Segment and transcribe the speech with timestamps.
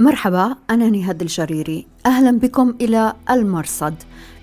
[0.00, 1.86] مرحبا أنا نهاد الجريري.
[2.06, 3.94] أهلا بكم إلى المرصد.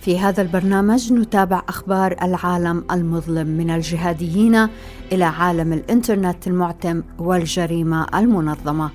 [0.01, 4.67] في هذا البرنامج نتابع أخبار العالم المظلم من الجهاديين
[5.11, 8.89] إلى عالم الإنترنت المعتم والجريمة المنظمة.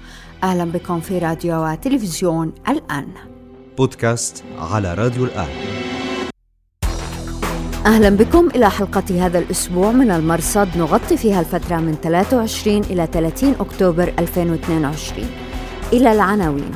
[0.45, 3.07] أهلا بكم في راديو وتلفزيون الآن.
[3.79, 5.49] بودكاست على راديو الآن.
[7.87, 10.69] أهلا بكم إلى حلقة هذا الأسبوع من المرصد.
[10.77, 15.52] نغطي فيها الفترة من 23 إلى 30 أكتوبر 2022
[15.93, 16.71] إلى العناوين.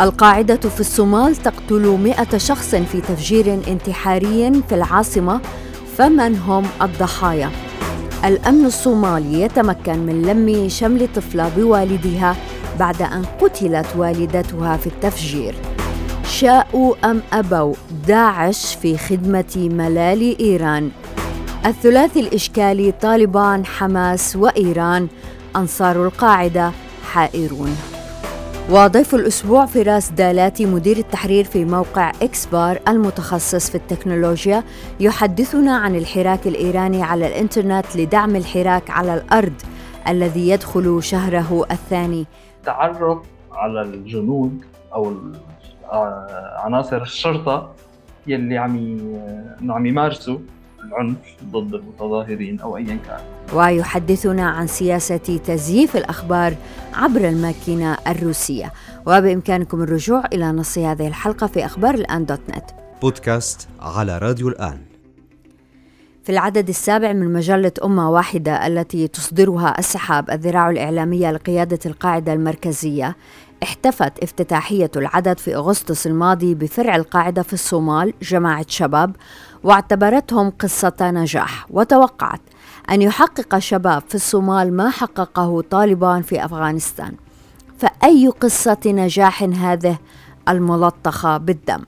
[0.00, 5.40] القاعدة في الصومال تقتل مئة شخص في تفجير انتحاري في العاصمة
[5.96, 7.50] فمن هم الضحايا؟
[8.24, 12.36] الأمن الصومالي يتمكن من لم شمل طفلة بوالدها
[12.78, 15.54] بعد أن قتلت والدتها في التفجير.
[16.26, 17.74] شاءوا أم أبوا؟
[18.06, 20.90] داعش في خدمة ملال إيران.
[21.66, 25.08] الثلاثي الإشكالي طالبان حماس وإيران.
[25.56, 26.72] أنصار القاعدة
[27.12, 27.97] حائرون.
[28.70, 34.64] وضيف الأسبوع فراس دالاتي مدير التحرير في موقع إكسبار المتخصص في التكنولوجيا
[35.00, 39.52] يحدثنا عن الحراك الإيراني على الإنترنت لدعم الحراك على الأرض
[40.08, 42.26] الذي يدخل شهره الثاني.
[42.64, 43.18] تعرف
[43.52, 44.60] على الجنود
[44.94, 45.12] أو
[46.58, 47.70] عناصر الشرطة
[48.26, 48.98] يلي عم
[49.70, 50.38] عم يمارسوا
[50.88, 53.20] العنف ضد المتظاهرين أو ايا كان.
[53.52, 56.54] ويحدثنا عن سياسة تزييف الأخبار
[56.94, 58.72] عبر الماكينة الروسية.
[59.06, 62.64] وبإمكانكم الرجوع إلى نص هذه الحلقة في أخبار الآن دوت نت.
[63.02, 64.78] بودكاست على راديو الآن.
[66.28, 73.16] في العدد السابع من مجلة أمة واحدة التي تصدرها السحاب الذراع الإعلامية لقيادة القاعدة المركزية
[73.62, 79.16] احتفت افتتاحية العدد في أغسطس الماضي بفرع القاعدة في الصومال جماعة شباب
[79.64, 82.40] واعتبرتهم قصة نجاح وتوقعت
[82.90, 87.12] أن يحقق شباب في الصومال ما حققه طالبان في أفغانستان.
[87.78, 89.98] فأي قصة نجاح هذه
[90.48, 91.84] الملطخة بالدم؟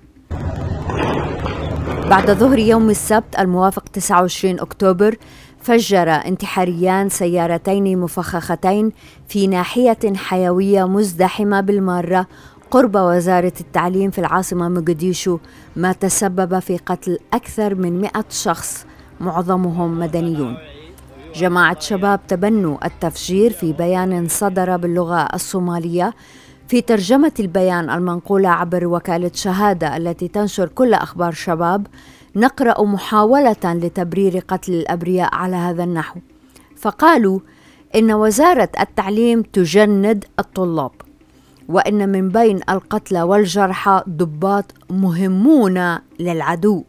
[2.11, 5.17] بعد ظهر يوم السبت الموافق 29 أكتوبر
[5.61, 8.93] فجر انتحاريان سيارتين مفخختين
[9.29, 12.27] في ناحية حيوية مزدحمة بالمارة
[12.71, 15.39] قرب وزارة التعليم في العاصمة مقديشو
[15.77, 18.87] ما تسبب في قتل أكثر من مئة شخص
[19.21, 20.57] معظمهم مدنيون.
[21.35, 26.15] جماعة شباب تبنوا التفجير في بيان صدر باللغة الصومالية.
[26.69, 31.87] في ترجمة البيان المنقولة عبر وكالة شهادة التي تنشر كل أخبار شباب
[32.37, 36.21] نقرأ محاولة لتبرير قتل الأبرياء على هذا النحو.
[36.77, 37.41] فقالوا
[37.95, 40.91] إن وزارة التعليم تجند الطلاب
[41.69, 46.85] وإن من بين القتلى والجرحى ضباط مهمون للعدو.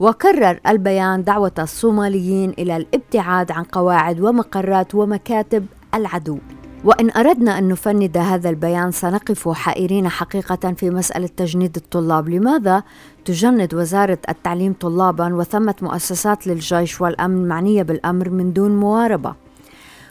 [0.00, 6.38] وكرر البيان دعوة الصوماليين إلى الابتعاد عن قواعد ومقرات ومكاتب العدو.
[6.84, 12.28] وإن أردنا أن نفند هذا البيان سنقف حائرين حقيقة في مسألة تجنيد الطلاب.
[12.28, 12.82] لماذا
[13.24, 19.34] تجند وزارة التعليم طلابا وثمة مؤسسات للجيش والأمن معنية بالأمر من دون مواربة؟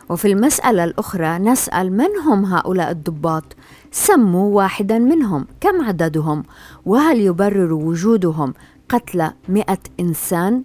[0.10, 3.44] وفي المسألة الأخرى نسأل من هم هؤلاء الضباط؟
[3.92, 5.48] سموا واحدا منهم.
[5.62, 6.44] كم عددهم؟
[6.86, 8.54] وهل يبرر وجودهم
[8.90, 10.64] قتل مئة إنسان؟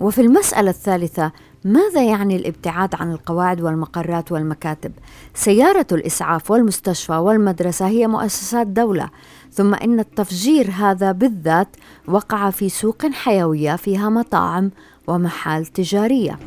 [0.00, 1.32] وفي المسألة الثالثة
[1.64, 4.92] ماذا يعني الابتعاد عن القواعد والمقرات والمكاتب؟
[5.34, 9.10] سيارة الإسعاف والمستشفى والمدرسة هي مؤسسات دولة
[9.52, 11.68] ثم إن التفجير هذا بالذات
[12.08, 14.70] وقع في سوق حيوية فيها مطاعم
[15.06, 16.38] ومحال تجارية.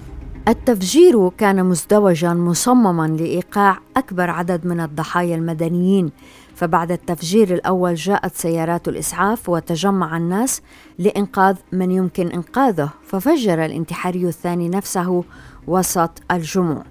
[0.48, 6.12] التفجير كان مزدوجا مصمما لإيقاع أكبر عدد من الضحايا المدنيين
[6.56, 10.62] فبعد التفجير الأول جاءت سيارات الإسعاف وتجمع الناس
[11.00, 15.24] لإنقاذ من يمكن إنقاذه ففجر الانتحاري الثاني نفسه
[15.68, 16.84] وسط الجموع.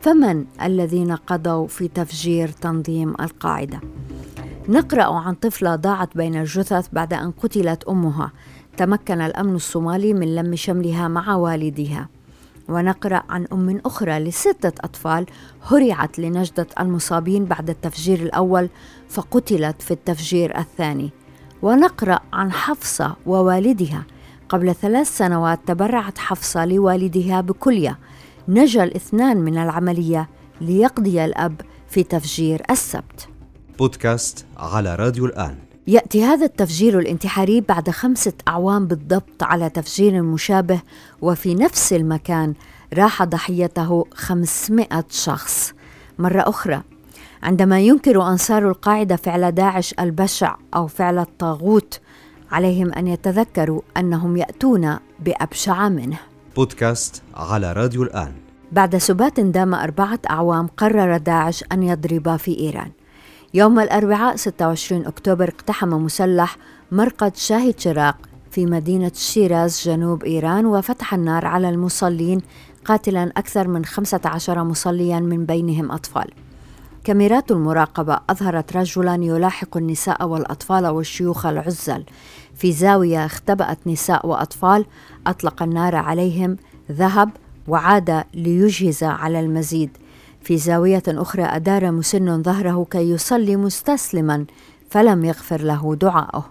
[0.00, 3.80] فمن الذين قضوا في تفجير تنظيم القاعدة؟
[4.68, 8.32] نقرأ عن طفلة ضاعت بين الجثث بعد أن قتلت أمها.
[8.76, 12.08] تمكن الأمن الصومالي من لم شملها مع والدها.
[12.68, 15.26] ونقرأ عن أم أخرى لستة أطفال
[15.62, 18.68] هرعت لنجدة المصابين بعد التفجير الأول
[19.08, 21.10] فقتلت في التفجير الثاني.
[21.62, 24.04] ونقرأ عن حفصة ووالدها.
[24.48, 27.98] قبل ثلاث سنوات تبرعت حفصة لوالدها بكلية.
[28.48, 30.28] نجا الاثنان من العملية
[30.60, 33.28] ليقضي الأب في تفجير السبت.
[33.78, 35.65] بودكاست على راديو الآن.
[35.88, 40.80] يأتي هذا التفجير الانتحاري بعد خمسة أعوام بالضبط على تفجير مشابه
[41.22, 42.54] وفي نفس المكان
[42.94, 45.72] راح ضحيته 500 شخص.
[46.18, 46.82] مرة أخرى
[47.42, 52.00] عندما ينكر أنصار القاعدة فعل داعش البشع أو فعل الطاغوت
[52.52, 56.18] عليهم أن يتذكروا أنهم يأتون بأبشع منه.
[56.56, 58.32] بودكاست على راديو الآن.
[58.72, 62.90] بعد سبات دام أربعة أعوام قرر داعش أن يضرب في إيران.
[63.56, 66.56] يوم الأربعاء 26 أكتوبر اقتحم مسلح
[66.92, 68.16] مرقد شاهي شراق
[68.50, 72.40] في مدينة شيراز جنوب إيران وفتح النار على المصلين
[72.84, 76.30] قاتلا أكثر من 15 مصليا من بينهم أطفال.
[77.04, 82.04] كاميرات المراقبة أظهرت رجلا يلاحق النساء والأطفال والشيوخ العزل.
[82.54, 84.84] في زاوية اختبأت نساء وأطفال
[85.26, 86.56] أطلق النار عليهم
[86.92, 87.30] ذهب
[87.68, 89.90] وعاد ليجهز على المزيد.
[90.46, 94.44] في زاوية أخرى أدار مسن ظهره كي يصلي مستسلما
[94.90, 96.44] فلم يغفر له دعاؤه.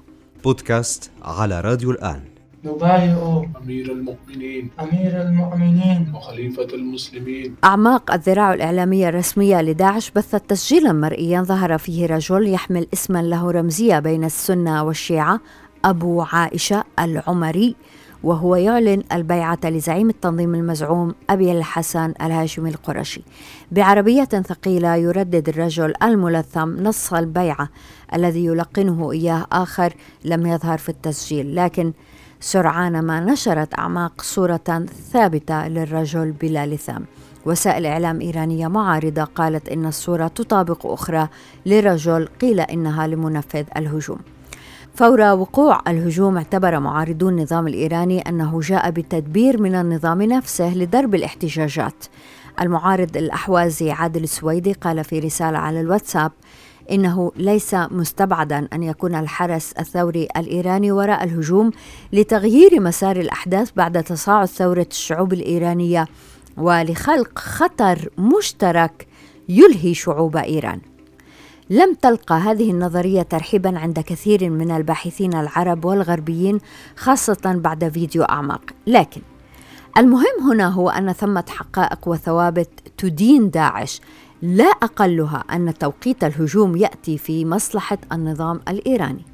[0.43, 2.21] بودكاست على راديو الآن.
[2.65, 4.69] نبايع أمير المؤمنين.
[4.79, 6.11] أمير المؤمنين.
[6.15, 7.55] وخليفة المسلمين.
[7.63, 13.99] أعماق الذراع الإعلامية الرسمية لداعش بثت تسجيلا مرئيا ظهر فيه رجل يحمل اسما له رمزية
[13.99, 15.39] بين السنة والشيعة
[15.85, 17.75] أبو عائشة العمري.
[18.25, 23.21] وهو يعلن البيعة لزعيم التنظيم المزعوم أبي الحسن الهاشمي القرشي.
[23.71, 27.69] بعربية ثقيلة يردد الرجل الملثم نص البيعة
[28.13, 29.93] الذي يلقنه إياه آخر
[30.25, 31.93] لم يظهر في التسجيل لكن
[32.39, 37.05] سرعان ما نشرت أعماق صورة ثابتة للرجل بلا لثام.
[37.45, 41.27] وسائل إعلام إيرانية معارضة قالت إن الصورة تطابق أخرى
[41.65, 44.19] لرجل قيل إنها لمنفذ الهجوم.
[44.95, 52.05] فور وقوع الهجوم اعتبر معارضو النظام الإيراني أنه جاء بتدبير من النظام نفسه لضرب الاحتجاجات
[52.61, 56.31] المعارض الأحوازي عادل السويدي قال في رسالة على الواتساب
[56.91, 61.71] إنه ليس مستبعدا أن يكون الحرس الثوري الإيراني وراء الهجوم
[62.13, 66.07] لتغيير مسار الأحداث بعد تصاعد ثورة الشعوب الإيرانية
[66.57, 69.07] ولخلق خطر مشترك
[69.49, 70.94] يلهي شعوب إيران.
[71.69, 76.59] لم تلقى هذه النظرية ترحيبا عند كثير من الباحثين العرب والغربيين
[76.95, 79.21] خاصة بعد فيديو أعماق، لكن
[79.97, 84.01] المهم هنا هو أن ثمة حقائق وثوابت تدين داعش.
[84.41, 89.25] لا أقلها أن توقيت الهجوم يأتي في مصلحة النظام الإيراني.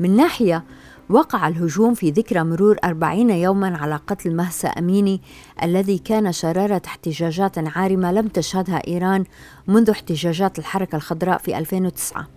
[0.00, 0.64] من ناحية
[1.12, 5.20] وقع الهجوم في ذكرى مرور أربعين يوما على قتل مهسا أميني
[5.62, 9.24] الذي كان شرارة احتجاجات عارمة لم تشهدها إيران
[9.66, 12.28] منذ احتجاجات الحركة الخضراء في 2009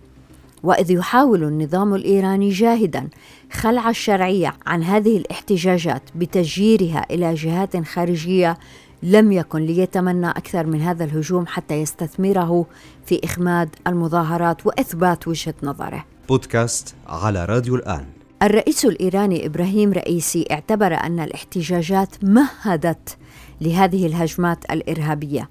[0.62, 3.08] وإذ يحاول النظام الإيراني جاهدا
[3.52, 8.58] خلع الشرعية عن هذه الاحتجاجات بتجييرها إلى جهات خارجية
[9.02, 12.66] لم يكن ليتمنى أكثر من هذا الهجوم حتى يستثمره
[13.06, 16.04] في إخماد المظاهرات وإثبات وجهة نظره.
[16.28, 18.15] بودكاست على راديو الآن
[18.46, 23.16] الرئيس الإيراني إبراهيم رئيسي اعتبر أن الاحتجاجات مهدت
[23.60, 25.48] لهذه الهجمات الإرهابية.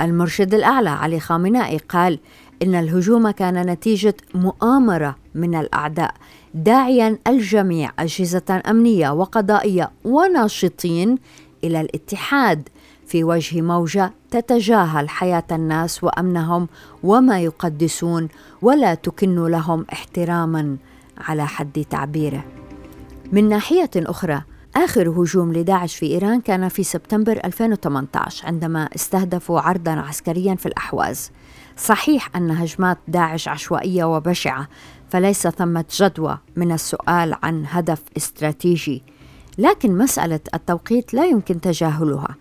[0.00, 2.18] المرشد الأعلى علي خامنائي قال
[2.62, 6.14] إن الهجوم كان نتيجة مؤامرة من الأعداء
[6.54, 11.18] داعيا الجميع أجهزة أمنية وقضائية وناشطين
[11.64, 12.68] إلى الاتحاد
[13.06, 16.68] في وجه موجة تتجاهل حياة الناس وأمنهم
[17.02, 18.28] وما يقدسون
[18.62, 20.76] ولا تكن لهم احتراما
[21.18, 22.44] على حد تعبيره.
[23.32, 24.42] من ناحية أخرى
[24.76, 31.30] آخر هجوم لداعش في إيران كان في سبتمبر 2018 عندما استهدفوا عرضا عسكريا في الأحواز.
[31.76, 34.68] صحيح أن هجمات داعش عشوائية وبشعة،
[35.10, 39.02] فليس ثمة جدوى من السؤال عن هدف استراتيجي،
[39.58, 42.34] لكن مسألة التوقيت لا يمكن تجاهلها.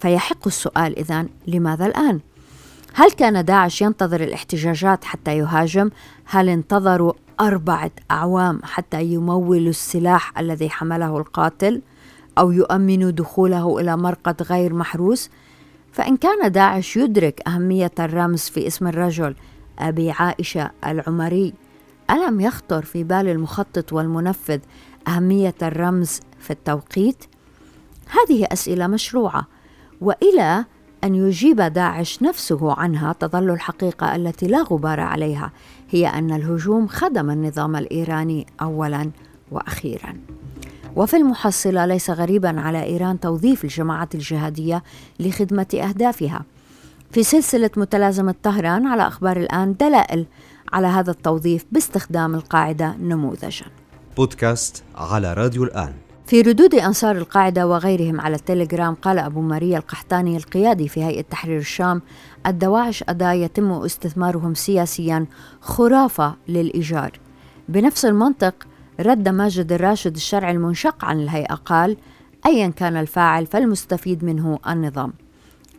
[0.00, 2.20] فيحق السؤال إذن لماذا الآن؟
[2.94, 5.90] هل كان داعش ينتظر الاحتجاجات حتى يهاجم؟
[6.24, 11.82] هل انتظروا أربعة أعوام حتى يمولوا السلاح الذي حمله القاتل؟
[12.38, 15.30] أو يؤمنوا دخوله إلى مرقد غير محروس؟
[15.92, 19.34] فإن كان داعش يدرك أهمية الرمز في اسم الرجل
[19.78, 21.54] أبي عائشة العمري
[22.10, 24.58] ألم يخطر في بال المخطط والمنفذ
[25.08, 27.24] أهمية الرمز في التوقيت؟
[28.08, 29.46] هذه أسئلة مشروعة
[30.00, 30.64] وإلى
[31.04, 35.52] أن يجيب داعش نفسه عنها تظل الحقيقة التي لا غبار عليها
[35.92, 39.10] هي أن الهجوم خدم النظام الإيراني اولا
[39.50, 40.14] وأخيرا.
[40.96, 44.82] وفي المحصلة ليس غريبا على إيران توظيف الجماعات الجهادية
[45.20, 46.44] لخدمة أهدافها.
[47.10, 50.26] في سلسلة متلازمة طهران على أخبار الآن دلائل
[50.72, 53.66] على هذا التوظيف باستخدام القاعدة نموذجا.
[54.16, 55.92] بودكاست على راديو الآن.
[56.26, 61.58] في ردود أنصار القاعدة وغيرهم على التليجرام قال أبو ماريا القحطاني القيادي في هيئة تحرير
[61.58, 62.02] الشام
[62.46, 65.26] الدواعش أداة يتم استثمارهم سياسيا
[65.60, 67.10] خرافة للإيجار.
[67.68, 68.54] بنفس المنطق
[69.00, 71.96] رد ماجد الراشد الشرعي المنشق عن الهيئة قال
[72.46, 75.12] أيا كان الفاعل فالمستفيد منه النظام.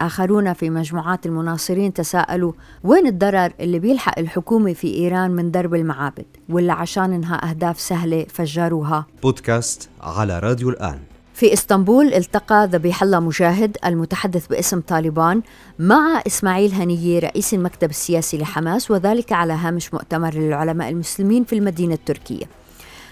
[0.05, 6.25] آخرون في مجموعات المناصرين تساءلوا وين الضرر اللي بيلحق الحكومة في إيران من درب المعابد
[6.49, 10.99] ولا عشان إنها أهداف سهلة فجروها بودكاست على راديو الآن
[11.33, 15.41] في إسطنبول التقى ذبيح الله مجاهد المتحدث باسم طالبان
[15.79, 21.93] مع إسماعيل هنيه رئيس المكتب السياسي لحماس وذلك على هامش مؤتمر للعلماء المسلمين في المدينة
[21.93, 22.45] التركية.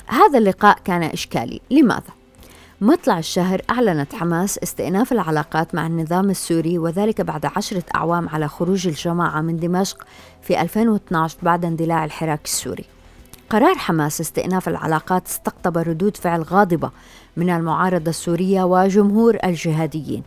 [0.08, 2.21] هذا اللقاء كان إشكالي، لماذا؟
[2.84, 8.88] مطلع الشهر أعلنت حماس استئناف العلاقات مع النظام السوري وذلك بعد عشرة أعوام على خروج
[8.88, 10.06] الجماعة من دمشق
[10.42, 12.86] في 2012 بعد اندلاع الحراك السوري.
[13.50, 16.92] قرار حماس استئناف العلاقات استقطب ردود فعل غاضبة
[17.38, 20.24] من المعارضة السورية وجمهور الجهاديين.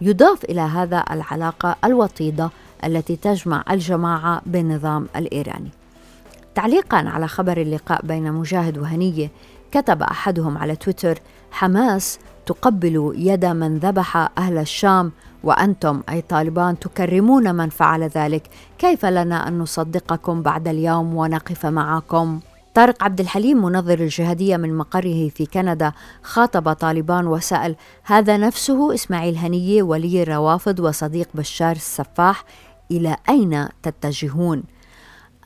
[0.00, 2.50] يضاف إلى هذا العلاقة الوطيدة
[2.84, 5.70] التي تجمع الجماعة بالنظام الإيراني.
[6.54, 9.30] تعليقا على خبر اللقاء بين مجاهد وهنية
[9.72, 11.18] كتب أحدهم على تويتر
[11.50, 15.12] حماس تقبل يد من ذبح أهل الشام
[15.44, 18.50] وأنتم أي طالبان تكرمون من فعل ذلك.
[18.78, 22.40] كيف لنا أن نصدقكم بعد اليوم ونقف معكم؟
[22.74, 29.36] طارق عبد الحليم منظر الجهادية من مقره في كندا خاطب طالبان وسأل هذا نفسه إسماعيل
[29.36, 32.44] هنية ولي الروافض وصديق بشار السفاح
[32.90, 34.62] إلى أين تتجهون؟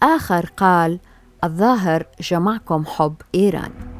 [0.02, 0.98] آخر قال
[1.44, 3.91] الظاهر جمعكم حب إيران.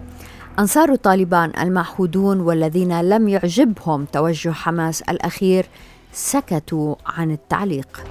[0.58, 5.66] أنصار طالبان المعهودون والذين لم يعجبهم توجه حماس الأخير
[6.12, 8.04] سكتوا عن التعليق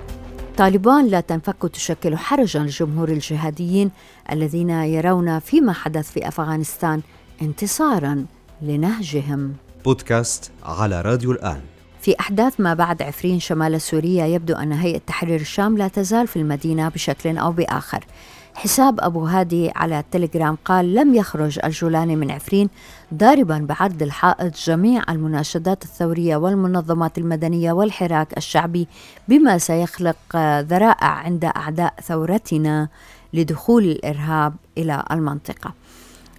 [0.58, 3.92] طالبان لا تنفك تشكل حرجا لجمهور الجهاديين
[4.32, 7.02] الذين يرون فيما حدث في أفغانستان
[7.42, 8.26] انتصارا
[8.62, 9.54] لنهجهم.
[9.86, 11.62] بودكاست على راديو الآن.
[12.02, 16.36] في أحداث ما بعد عفرين شمال سوريا يبدو أن هيئة تحرير الشام لا تزال في
[16.36, 18.06] المدينة بشكل أو بآخر.
[18.56, 22.70] حساب أبو هادي على التليجرام قال لم يخرج الجولاني من عفرين
[23.14, 28.88] ضاربا بعرض الحائط جميع المناشدات الثورية والمنظمات المدنية والحراك الشعبي
[29.28, 30.18] بما سيخلق
[30.60, 32.88] ذرائع عند أعداء ثورتنا
[33.34, 35.74] لدخول الإرهاب إلى المنطقة.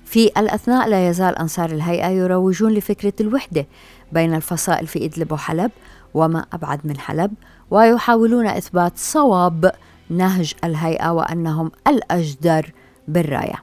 [0.05, 3.67] في الأثناء لا يزال أنصار الهيئة يروجون لفكرة الوحدة
[4.13, 5.71] بين الفصائل في إدلب وحلب
[6.15, 7.33] وما أبعد من حلب
[7.71, 9.73] ويحاولون إثبات صواب
[10.11, 12.73] نهج الهيئة وأنهم الأجدر
[13.09, 13.63] بالراية.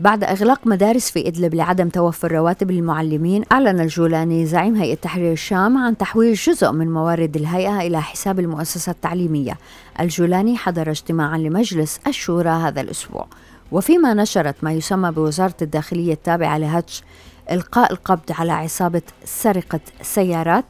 [0.00, 5.78] بعد إغلاق مدارس في إدلب لعدم توفر رواتب للمعلمين أعلن الجولاني زعيم هيئة تحرير الشام
[5.78, 9.58] عن تحويل جزء من موارد الهيئة إلى حساب المؤسسة التعليمية.
[10.00, 13.26] الجولاني حضر اجتماعا لمجلس الشورى هذا الأسبوع.
[13.72, 17.02] وفيما نشرت ما يسمى بوزارة الداخلية التابعة لهتش
[17.50, 20.64] إلقاء القبض على عصابة سرقة سيارات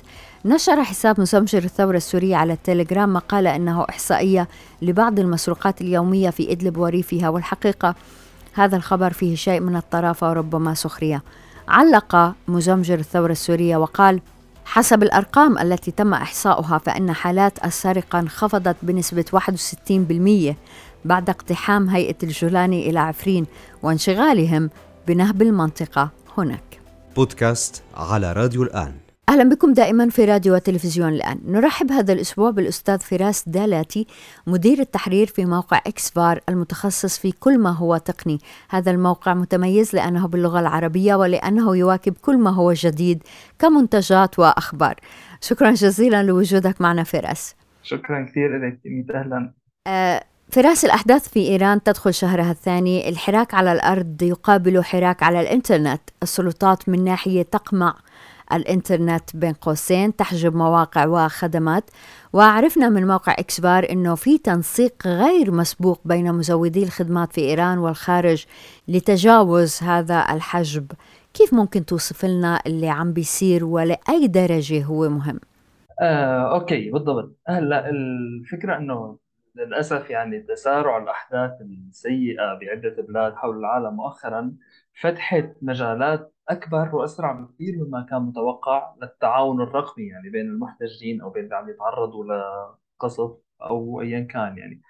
[0.45, 4.49] نشر حساب مسمجر الثورة السورية على التليجرام مقالة أنه إحصائية
[4.83, 7.95] لبعض المسروقات اليومية في إدلب وريفها والحقيقة
[8.53, 11.23] هذا الخبر فيه شيء من الطرافة وربما سخرية.
[11.69, 14.21] علق مزمجر الثورة السورية وقال
[14.65, 19.25] حسب الأرقام التي تم إحصاؤها فإن حالات السرقة انخفضت بنسبة
[20.53, 20.55] 61%
[21.05, 23.47] بعد اقتحام هيئة الجولاني إلى عفرين
[23.83, 24.71] وانشغالهم
[25.09, 26.81] بنهب المنطقة هناك.
[27.17, 29.10] بودكاست على راديو الآن.
[29.31, 31.41] أهلا بكم دائما في راديو وتلفزيون الآن.
[31.47, 34.07] نرحب هذا الأسبوع بالأستاذ فراس دالاتي
[34.47, 38.39] مدير التحرير في موقع إكسفار المتخصص في كل ما هو تقني.
[38.71, 43.23] هذا الموقع متميز لأنه باللغة العربية ولأنه يواكب كل ما هو جديد
[43.59, 44.95] كمنتجات وأخبار.
[45.41, 47.55] شكرا جزيلا لوجودك معنا فراس.
[47.83, 48.81] شكرا كثير لك
[49.15, 49.53] أهلا.
[49.87, 53.09] آه فراس الأحداث في إيران تدخل شهرها الثاني.
[53.09, 56.01] الحراك على الأرض يقابل حراك على الإنترنت.
[56.23, 57.95] السلطات من ناحية تقمع
[58.53, 61.91] الإنترنت بين قوسين تحجب مواقع وخدمات.
[62.33, 68.47] وعرفنا من موقع إكسبار إنه في تنسيق غير مسبوق بين مزودي الخدمات في إيران والخارج
[68.89, 70.93] لتجاوز هذا الحجب.
[71.35, 75.41] كيف ممكن توصف لنا اللي عم بيصير ولأي درجة هو مهم؟
[76.01, 77.37] آه، أوكي بالضبط.
[77.49, 79.17] هلأ الفكرة إنه
[79.55, 84.53] للأسف يعني تسارع الأحداث السيئة بعدة بلاد حول العالم مؤخرا
[85.01, 91.45] فتحت مجالات أكبر وأسرع بكثير مما كان متوقع للتعاون الرقمي يعني بين المحتجين أو بين
[91.45, 92.25] اللي عم يتعرضوا
[93.01, 94.83] لقصف أو ايا كان يعني.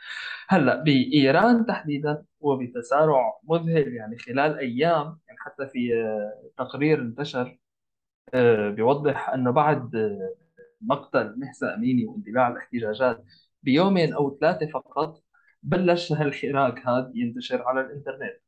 [0.49, 5.91] هلأ بإيران تحديدا وبتسارع مذهل يعني خلال أيام يعني حتى في
[6.59, 7.59] تقرير انتشر
[8.35, 9.91] آه، بيوضح أنه بعد
[10.81, 13.25] مقتل مهسا أميني واندلاع الاحتجاجات
[13.63, 15.23] بيومين أو ثلاثة فقط
[15.63, 18.41] بلش هالحراك هذا ينتشر على الإنترنت.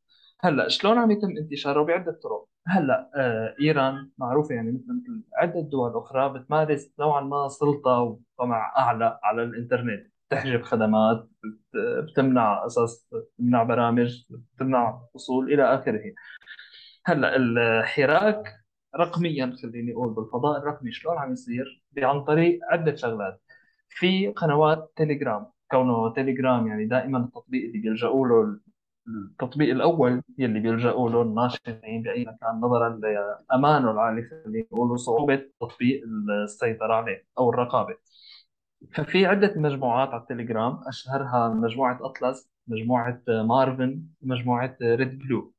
[0.45, 5.61] هلأ شلون عم يتم انتشاره بعدة طرق؟ هلأ آه إيران معروفة يعني مثل مثل عدة
[5.61, 8.01] دول أخرى بتمارس نوعا ما سلطة
[8.39, 10.13] وطمع أعلى على الإنترنت.
[10.31, 11.29] تحجب خدمات
[12.03, 14.25] بتمنع قصص بتمنع برامج
[14.57, 16.03] بتمنع وصول إلى آخره.
[17.07, 18.43] هلأ الحراك
[18.97, 23.43] رقميا خليني أقول بالفضاء الرقمي شلون عم يصير؟ عن طريق عدة شغلات.
[23.89, 25.47] في قنوات تليجرام.
[25.71, 28.59] كونه تليجرام يعني دائما التطبيق اللي بيلجأوا له
[29.09, 36.03] التطبيق الأول يلي بيلجأوا له الناشطين بأي مكان نظرا لأمانه العالي خلينا نقول وصعوبة تطبيق
[36.45, 37.95] السيطرة عليه أو الرقابة.
[38.95, 45.53] ففي عدة مجموعات على التليجرام أشهرها مجموعة أطلس مجموعة مارفن ومجموعة ريد بلو.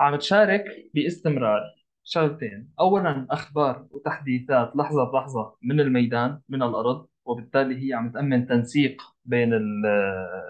[0.00, 1.60] عم تشارك باستمرار
[2.04, 2.70] شغلتين.
[2.80, 9.52] أولا أخبار وتحديثات لحظة بلحظة من الميدان من الأرض وبالتالي هي عم تأمن تنسيق بين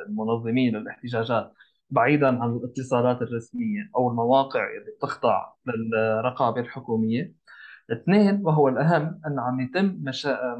[0.08, 1.52] المنظمين الاحتجاجات.
[1.90, 7.34] بعيدا عن الاتصالات الرسمية أو المواقع اللي بتخضع للرقابة الحكومية.
[7.92, 10.02] اثنين وهو الأهم أن عم يتم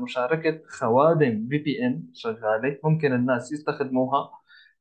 [0.03, 4.31] مشاركة خوادم في بي إن شغالة ممكن الناس يستخدموها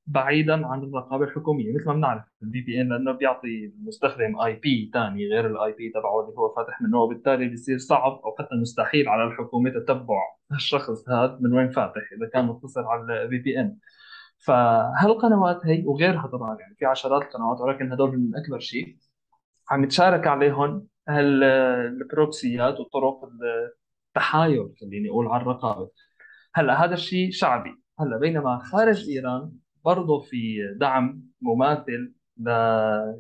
[0.07, 1.75] بعيدا عن الرقابة الحكومية.
[1.75, 6.37] مثل ما بنعرف ال VPN لأنه بيعطي المستخدم IP ثاني غير ال IP تبعه اللي
[6.37, 10.19] هو فاتح منه وبالتالي بيصير صعب أو حتى مستحيل على الحكومة تتبع
[10.51, 13.77] الشخص هذا من وين فاتح إذا كان متصل على ال VPN
[14.39, 18.97] فهالقنوات هي وغيرها طبعا؟ يعني في عشرات القنوات ولكن هدول من أكبر شيء.
[19.69, 23.29] عم يتشارك عليهم هالبروكسيات وطرق
[24.07, 25.89] التحايل خليني أقول على الرقابة.
[26.55, 27.75] هلأ هذا الشيء شعبي.
[27.99, 29.51] هلأ بينما خارج إيران
[29.85, 32.49] برضه في دعم مماثل ل...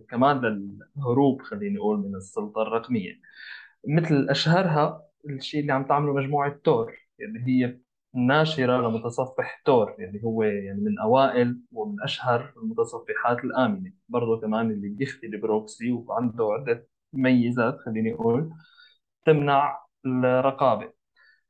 [0.09, 3.13] كمان للهروب خليني أقول من السلطة الرقمية.
[3.87, 7.77] مثل أشهرها الشيء اللي عم تعمله مجموعة تور اللي هي
[8.13, 13.91] ناشره لمتصفح تور اللي هو يعني من أوائل ومن أشهر المتصفحات الآمنة.
[14.09, 18.51] برضه كمان اللي بيخفي البروكسي وعنده عدة ميزات خليني أقول
[19.25, 20.93] تمنع الرقابة.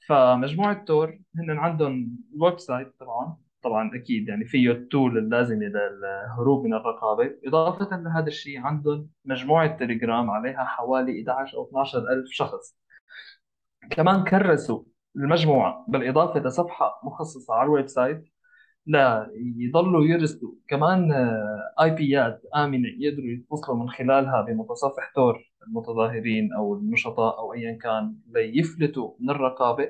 [0.08, 3.38] فمجموعة تور هن عندهم ال website طبعا.
[3.62, 7.36] طبعا أكيد يعني فيه ال tools اللازمة للهروب من الرقابة.
[7.46, 12.78] إضافة لهذا الشيء عندهم مجموعة تليجرام عليها حوالي 11 أو 12 ألف شخص.
[13.89, 14.84] كمان كرسوا
[15.16, 18.24] المجموعه بالاضافه لصفحه مخصصة على ال website
[18.86, 21.12] لا يضلوا يرسلوا كمان
[21.82, 28.16] IP ات آمنة يقدروا يتصلوا من خلالها بمتصفح تور المتظاهرين أو النشطاء أو ايا كان
[28.28, 29.89] ليفلتوا من الرقابة.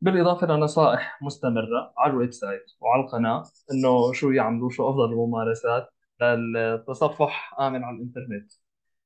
[0.00, 3.42] بالإضافة لنصائح مستمرة على ال website وعلى القناة
[3.72, 5.88] إنه شو يعملوا شو أفضل الممارسات
[6.20, 8.52] للتصفح آمن على الإنترنت.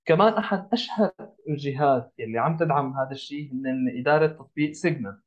[0.05, 1.11] كمان أحد أشهر
[1.49, 5.21] الجهات اللي عم تدعم هذا الشيء هن إدارة تطبيق سيجنال.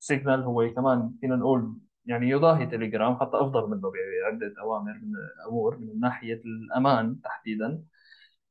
[0.00, 1.74] سيجنال هو كمان فينا نقول
[2.06, 5.12] يعني يضاهي تليجرام حتى أفضل منه بعده أوامر من
[5.48, 7.82] امور من ناحية الأمان تحديدا.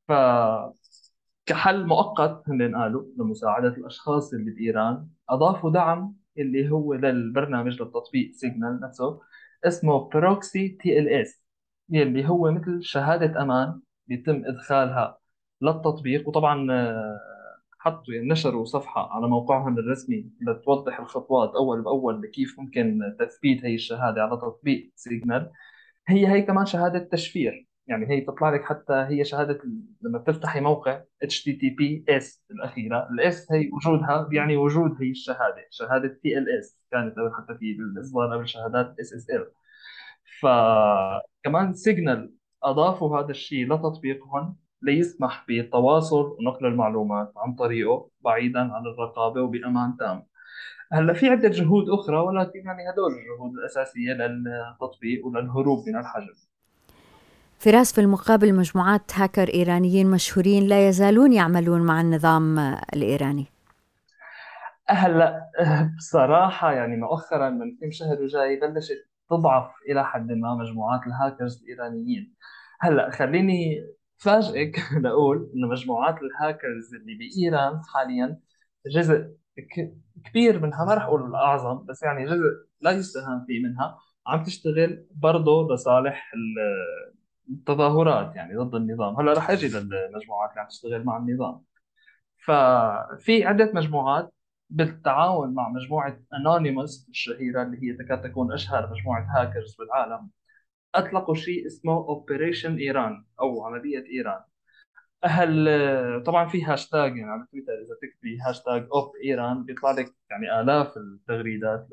[0.08, 0.12] ف
[1.46, 8.80] كحل مؤقت هن قالوا لمساعدة الأشخاص اللي بإيران أضافوا دعم اللي هو للبرنامج للتطبيق سيجنال
[8.82, 9.22] نفسه
[9.66, 11.44] اسمه proxy TLS
[11.90, 15.18] يلي هو مثل شهادة أمان بيتم إدخالها
[15.62, 16.28] للتطبيق.
[16.28, 16.68] وطبعا
[17.80, 23.76] حطوا يعني نشروا صفحة على موقعهم الرسمي لتوضح الخطوات أول بأول لكيف ممكن تثبيت هي
[23.76, 25.52] الشهادة على تطبيق سيجنال.
[26.08, 27.68] هي هي كمان شهادة تشفير.
[27.88, 29.62] يعني هي تطلع لك حتى هي شهادة
[30.02, 36.76] لما بتفتحي موقع HTTPS الأخيرة ال S هي وجودها بيعني وجود هي الشهادة شهادة TLS
[36.92, 39.44] كانت قبل حتى في الإصدار قبل شهادات SSL
[40.42, 44.56] فكمان سيجنال أضافوا هذا الشيء لتطبيقهم.
[44.82, 50.24] ليسمح بالتواصل ونقل المعلومات عن طريقه بعيدا عن الرقابة وبأمان تام.
[50.92, 56.50] هلأ في عدة جهود أخرى ولكن يعني هدول الجهود الأساسية للتطبيق وللهروب من الحجز
[57.60, 62.60] فراس في المقابل مجموعات هاكر إيرانيين مشهورين لا يزالون يعملون مع النظام
[62.94, 63.46] الإيراني.
[64.90, 65.52] هلأ
[65.98, 72.34] بصراحة يعني مؤخرا من كم شهر وجاي بلشت تضعف إلى حد ما مجموعات الهاكرز الإيرانيين.
[72.82, 73.86] هلأ خليني
[74.20, 78.40] فاجئك لأقول إنه مجموعات الهاكرز اللي بإيران حاليا
[78.88, 79.36] جزء
[80.26, 82.44] كبير منها ما رح أقول الأعظم بس يعني جزء
[82.82, 84.00] لا يستهان فيه منها.
[84.28, 86.32] عم تشتغل برضه لصالح
[87.66, 89.16] تظاهرات يعني ضد النظام.
[89.16, 91.64] هلأ رح أجي للمجموعات اللي عم تشتغل مع النظام.
[92.46, 94.34] ففي عدة مجموعات
[94.70, 100.30] بالتعاون مع مجموعة انونيموس الشهيرة اللي هي تكاد تكون أشهر مجموعة هاكرز بالعالم.
[100.96, 104.42] اطلقوا شيء اسمه Operation Iran أو عملية إيران.
[105.24, 110.62] هل طبعا في هاشتاج يعني على تويتر إذا تكتبي هاشتاج Op Iran بيطلع لك يعني
[110.62, 111.88] آلاف التغريدات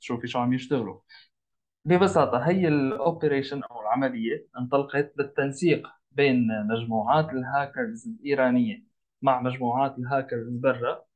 [0.00, 1.00] تشوفي شو عم يشتغلوا.
[1.84, 8.84] ببساطة هي ال operation أو العملية انطلقت بالتنسيق بين مجموعات الهاكرز الإيرانية
[9.22, 11.09] مع مجموعات الهاكرز برا.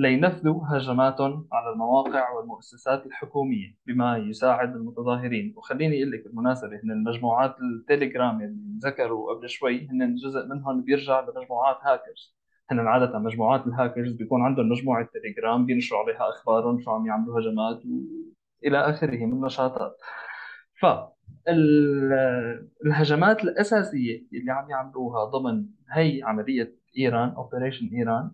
[0.00, 5.54] لينفذوا هجماتهم على المواقع والمؤسسات الحكومية بما يساعد المتظاهرين.
[5.56, 11.20] وخليني أقول لك بالمناسبة إن المجموعات التليجرام اللي ذكروا قبل شوي هن جزء منهم بيرجع
[11.20, 12.36] لمجموعات هاكرز.
[12.70, 17.86] هن عادة مجموعات الهاكرز بيكون عندهم مجموعة تليجرام بينشروا عليها أخبارهم شو عم يعملوا هجمات
[17.86, 17.88] و...
[18.64, 19.96] إلى آخره من النشاطات
[20.80, 20.86] ف
[21.48, 28.30] ال- الهجمات الأساسية اللي عم يعملوها ضمن هي عملية إيران Operation إيران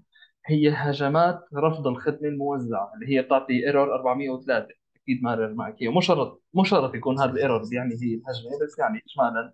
[0.47, 6.01] هي هجمات رفض الخدمة الموزعة اللي هي بتعطي error 403 أكيد مارر معك هي مو
[6.01, 9.53] شرط مو شرط يكون هذا ال error يعني هي الهجمة بس يعني إجمالا.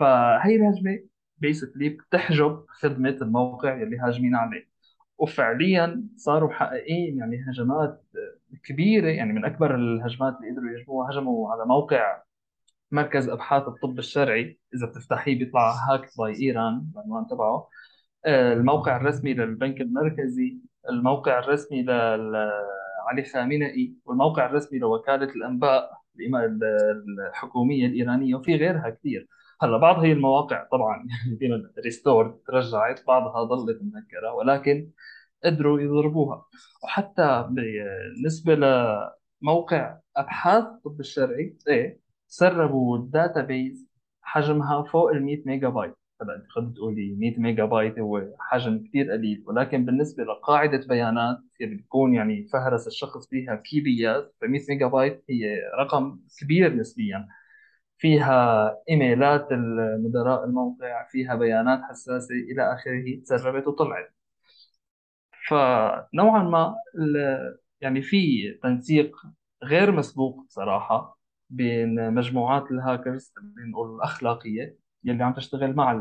[0.00, 0.98] فهي الهجمة
[1.38, 4.68] basically بتحجب خدمة الموقع اللي هاجمين عليه.
[5.18, 8.04] وفعليا صاروا محققين يعني هجمات
[8.64, 12.22] كبيرة يعني من أكبر الهجمات اللي قدروا يهجموها هجموا على موقع
[12.90, 14.60] مركز أبحاث الطب الشرعي.
[14.74, 17.68] إذا بتفتحيه بيطلع hacked by ايران العنوان تبعه.
[18.26, 20.58] الموقع الرسمي للبنك المركزي
[20.90, 25.90] الموقع الرسمي لعلي خامنئي والموقع الرسمي لوكالة الأنباء
[27.28, 29.28] الحكومية الإيرانية وفي غيرها كثير.
[29.62, 31.06] هلا بعض هي المواقع طبعا
[31.40, 34.90] يعني restore ترجعت بعضها ظلت منكرة ولكن
[35.44, 36.46] قدروا يضربوها.
[36.84, 38.54] وحتى بالنسبة
[39.42, 43.88] لموقع أبحاث الطب الشرعي إيه سربوا ال database
[44.22, 45.94] حجمها فوق ال 100 ميجا بايت.
[46.24, 49.44] هلا انت تقولي 100 ميجا بايت هو حجم كثير قليل.
[49.46, 54.86] ولكن بالنسبة لقاعدة بيانات اللي بتكون يعني فهرس الشخص فيها KB ات ف 100 ميجا
[54.86, 57.28] بايت هي رقم كبير نسبيا.
[57.98, 64.14] فيها إيميلات المدراء الموقع فيها بيانات حساسة إلى آخره تسربت وطلعت.
[65.48, 66.74] فنوعا ما
[67.80, 69.16] يعني في تنسيق
[69.64, 71.18] غير مسبوق صراحة
[71.50, 74.83] بين مجموعات الهاكرز خلينا نقول الأخلاقية.
[75.04, 75.92] يلي عم تشتغل مع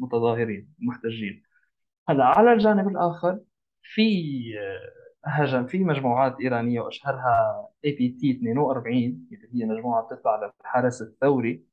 [0.00, 1.42] المتظاهرين المحتجين.
[2.08, 3.40] هلأ على الجانب الآخر
[3.82, 4.02] في
[5.24, 11.64] هجم في مجموعات إيرانية وأشهرها APT 42 اللي هي مجموعة بتتبع للحرس الثوري.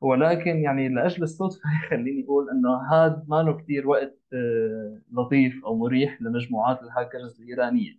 [0.00, 5.76] ولكن يعني لأجل الصدفة خليني أقول إنه هذا ما له كثير وقت آه، لطيف أو
[5.78, 7.92] مريح لمجموعات الهاكرز الإيرانية.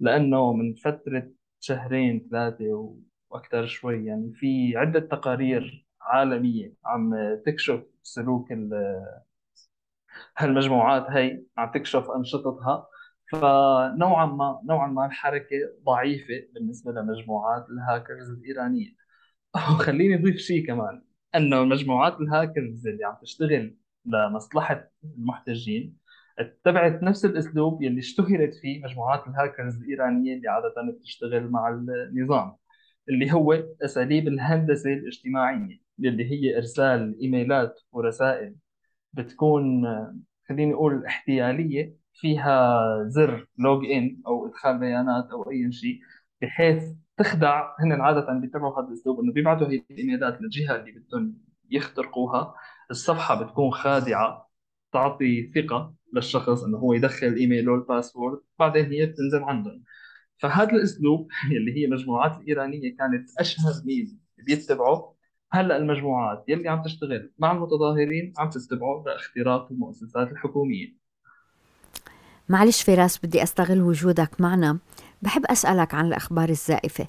[0.00, 1.30] لأنه من فترة
[1.60, 2.94] شهرين ثلاثة
[3.30, 6.74] وأكثر شوي يعني في عدة تقارير عالمية.
[6.84, 7.14] عم
[7.46, 8.52] تكشف سلوك
[10.38, 12.86] هالمجموعات هي عم تكشف أنشطتها.
[13.32, 18.88] فنوعا ما نوعا ما الحركة ضعيفة بالنسبة لمجموعات الهاكرز الإيرانية.
[19.74, 21.02] وخليني أضيف شيء كمان
[21.36, 25.96] إنه مجموعات الهاكرز اللي عم تشتغل لمصلحة المحتجين
[26.38, 32.56] اتبعت نفس الأسلوب يلي اشتهرت فيه مجموعات الهاكرز الإيرانية اللي عادة بتشتغل مع النظام
[33.08, 33.52] اللي هو
[33.84, 35.80] أساليب الهندسة الاجتماعية.
[36.08, 38.56] اللي هي إرسال إيميلات ورسائل
[39.12, 39.84] بتكون
[40.48, 46.00] خليني أقول احتيالية فيها زر لوج ان أو إدخال بيانات أو أي شيء
[46.42, 46.82] بحيث
[47.16, 51.38] تخدع هن عادة بيتبعوا هذا الأسلوب إنه بيبعثوا هي الإيميلات للجهه اللي بدهم
[51.70, 52.54] يخترقوها.
[52.90, 54.50] الصفحة بتكون خادعة
[54.92, 59.84] تعطي ثقة للشخص إنه هو يدخل ايميله الباسورد بعدين هي بتنزل عندهم.
[60.38, 65.14] فهذا الأسلوب اللي هي المجموعات الإيرانية كانت أشهر مين بيتبعه
[65.52, 71.00] هلأ المجموعات يلي عم تشتغل مع المتظاهرين عم تتبعه لاختراق المؤسسات الحكومية.
[72.48, 74.78] معلش فراس بدي أستغل وجودك معنا.
[75.22, 77.08] بحب أسألك عن الأخبار الزائفة.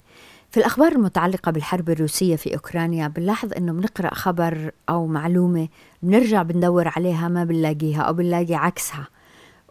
[0.50, 5.68] في الأخبار المتعلقة بالحرب الروسية في أوكرانيا بنلاحظ إنه بنقرأ خبر أو معلومة
[6.02, 9.08] بنرجع بندور عليها ما بنلاقيها أو بنلاقي عكسها.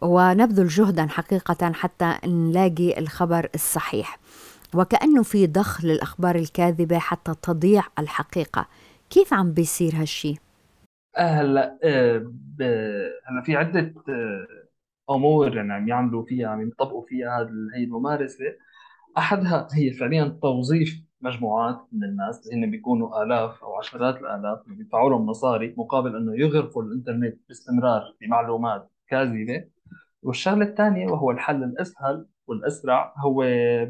[0.02, 4.18] ونبذل جهدا حقيقة حتى نلاقي الخبر الصحيح.
[4.74, 8.66] وكأنه في ضخ للأخبار الكاذبة حتى تضيع الحقيقة.
[9.10, 10.34] كيف عم بيصير هالشي؟
[11.16, 12.26] هلا آه،
[13.26, 14.46] هلا في عدة آه،
[15.14, 18.44] أمور يعني عم يعملوا فيها عم يطبقوا فيها هذه الممارسة.
[19.18, 25.26] أحدها هي فعليا توظيف مجموعات من الناس اللي بيكونوا آلاف أو عشرات الآلاف بيدفعوا لهم
[25.26, 29.64] مصاري مقابل إنه يغرقوا الإنترنت باستمرار بمعلومات كاذبة.
[30.22, 33.36] والشغلة الثانية وهو الحل الأسهل والأسرع هو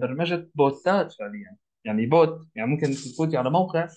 [0.00, 1.56] برمجة bot ات فعليا.
[1.84, 3.88] يعني bot يعني ممكن تفوتي على موقع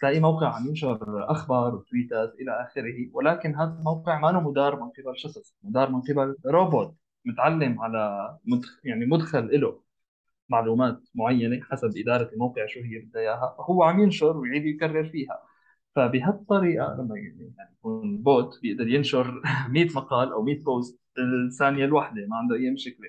[0.00, 0.98] تلاقي موقع عم ينشر
[1.30, 5.90] أخبار و tweet ات إلى آخره ولكن هذا الموقع ما مدار من قبل شخص مدار
[5.90, 9.80] من قبل روبوت متعلم على مدخل يعني مدخل له
[10.48, 15.42] معلومات معينة حسب إدارة الموقع شو هي بدها إياها فهو عم ينشر ويعيد يكرر فيها.
[15.96, 21.00] فبهالطريقة لما يعني يكون bot بيقدر ينشر 100 مقال أو 100 post
[21.48, 23.08] الثانية الواحدة ما عنده أي مشكلة.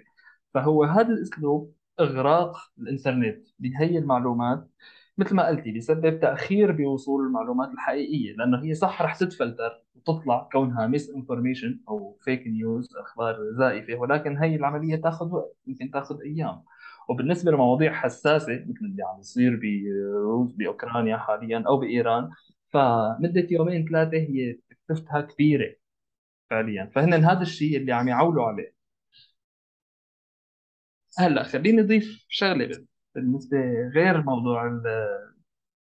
[0.54, 4.68] فهو هذا الأسلوب إغراق الإنترنت بهي المعلومات
[5.18, 10.88] مثل ما قلتي بيسبب تأخير بوصول المعلومات الحقيقية لأنه هي صح رح تتفلتر وتطلع كونها
[10.88, 16.64] misinformation أو fake news أخبار زائفة ولكن هي العملية تاخذ وقت ممكن تاخذ أيام.
[17.10, 19.60] وبالنسبة لمواضيع حساسة مثل اللي عم يصير
[20.58, 22.30] بأوكرانيا حاليا أو بإيران
[22.70, 25.76] فمدة يومين ثلاثة هي تكلفتها كبيرة
[26.50, 26.92] فعليا.
[26.96, 28.77] فهن هذا الشيء اللي عم يعولوا عليه.
[31.20, 33.58] هلا خليني أضيف شغلة بالنسبة
[33.96, 34.82] غير موضوع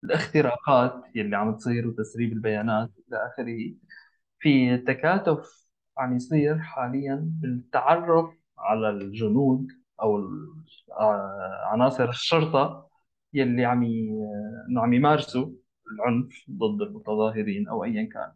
[0.04, 3.74] الاختراقات يلي عم تصير وتسريب البيانات إلى آخره.
[4.40, 9.68] في تكاتف عم يصير حاليا بالتعرف على الجنود
[10.02, 10.18] أو
[11.00, 12.90] آه، عناصر الشرطة
[13.34, 13.84] يلي عم
[14.70, 15.50] إنه عم يمارسوا
[15.92, 18.32] العنف ضد المتظاهرين أو ايا كان.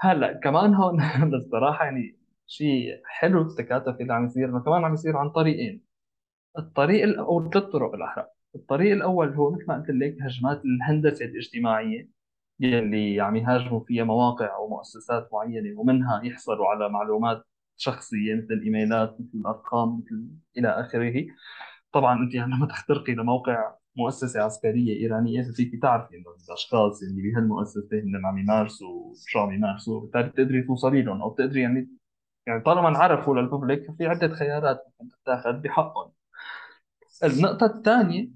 [0.00, 0.98] هلا كمان هون
[1.38, 5.82] بصراحه يعني شيء حلو التكاتف اللي عم يصير إنه كمان عم يصير عن طريقين.
[6.58, 8.26] الطريق ال- أو ثلاث طرق بالأحرى.
[8.54, 12.08] الطريق الأول هو مثل ما قلت لك هجمات الهندسة الاجتماعية
[12.60, 17.42] يلي عم يهاجموا فيها مواقع أو مؤسسات معينة ومنها يحصلوا على معلومات
[17.76, 21.26] شخصية مثل الإيميلات مثل الأرقام مثل إلى آخره.
[21.92, 28.26] طبعا أنت لما تخترقي لموقع مؤسسة عسكرية إيرانية فيك تعرفي إنه الأشخاص اللي بهالمؤسسة هن
[28.26, 31.88] عم يمارسوا شو عم يمارسوا بالتالي بتقدري توصلي لهم أو بتقدري يعني
[32.46, 36.12] يعني طالما انعرفوا للببليك ففي عدة خيارات ممكن تتاخذ بحقهم.
[37.24, 38.30] النقطة الثانية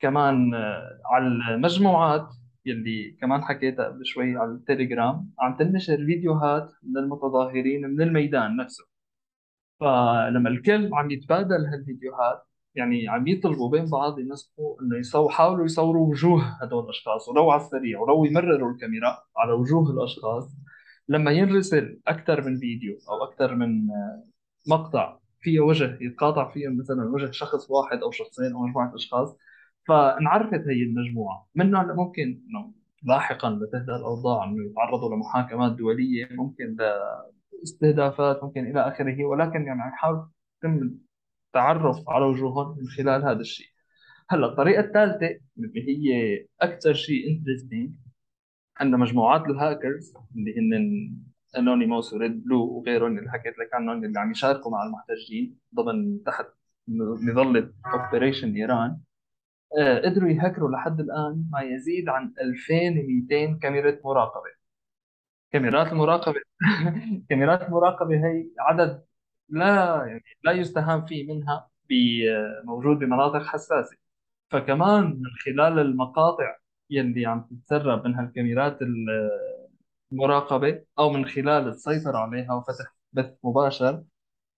[0.00, 2.28] كمان آه، على المجموعات
[2.66, 8.84] يلي كمان حكيتها قبل شوي على التليجرام عم تنشر فيديوهات من المتظاهرين من الميدان نفسه.
[9.80, 12.42] فلما الكل عم يتبادل هالفيديوهات
[12.74, 17.60] يعني عم يطلبوا بين بعض ينسقوا إنه يصوروا حاولوا يصوروا وجوه هدول الأشخاص ولو على
[17.60, 20.56] السريع ولو يمرروا الكاميرا على وجوه الأشخاص.
[21.08, 24.24] لما ينرسل أكثر من فيديو أو أكثر من آه،
[24.68, 29.36] مقطع فيه وجه يتقاطع فيه مثلا وجه شخص واحد أو شخصين أو مجموعة أشخاص.
[29.88, 31.48] فانعرفت هي المجموعة.
[31.54, 32.40] منها ممكن
[33.02, 36.76] لاحقا لتهدأ الأوضاع إنه يتعرضوا لمحاكمات دولية ممكن
[37.60, 39.24] لاستهدافات ممكن إلى آخره.
[39.24, 40.28] ولكن يعني عم يحاول
[40.58, 40.98] يتم
[41.46, 43.66] التعرف على وجوههم من خلال هذا الشيء.
[44.30, 47.90] هلأ الطريقة الثالثة اللي هي أكثر شيء interesting
[48.80, 50.74] عند مجموعات الهاكرز اللي هن
[51.58, 56.22] Anonymous و Red Blue وغيرهم اللي حكيت لك عنهم اللي عم يشاركوا مع المحتجين ضمن
[56.24, 56.46] تحت
[56.88, 59.00] مظله Operation ايران
[59.78, 64.50] آه، قدروا يهكروا لحد الآن ما يزيد عن 2200 كاميرا مراقبة.
[65.52, 66.40] كاميرات المراقبة
[67.28, 69.04] كاميرات المراقبة هي عدد
[69.48, 73.96] لا يعني لا يستهان فيه منها ب- موجود بمناطق حساسة.
[74.50, 76.56] فكمان من خلال المقاطع
[76.90, 78.78] يلي عم تتسرب من هالكاميرات
[80.12, 84.04] المراقبة أو من خلال السيطرة عليها وفتح بث مباشر.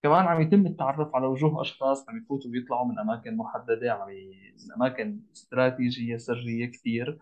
[0.02, 4.54] كمان عم يتم التعرف على وجوه أشخاص عم يفوتوا ويطلعوا من أماكن محددة عم ي...
[4.64, 7.18] من أماكن استراتيجية سرية كثير.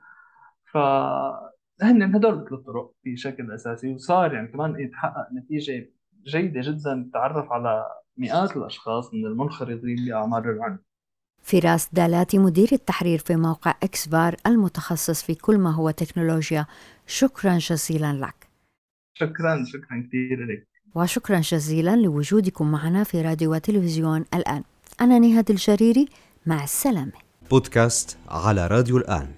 [0.72, 5.90] فهن هدول ثلاث طرق بشكل أساسي وصار يعني كمان يتحقق نتيجة
[6.24, 10.80] جيدة جدا التعرف على مئات الأشخاص من المنخرطين بأعمال العنف.
[11.44, 16.66] فراس دالاتي مدير التحرير في موقع إكسبار المتخصص في كل ما هو تكنولوجيا.
[17.06, 18.48] شكرا جزيلا لك.
[19.14, 20.66] شكرا شكرا كثير لك.
[20.94, 24.62] وشكرا جزيلا لوجودكم معنا في راديو وتلفزيون الآن.
[25.00, 26.08] أنا نهاد الجريري
[26.46, 27.12] مع السلامة.
[27.50, 29.34] بودكاست على راديو الآن.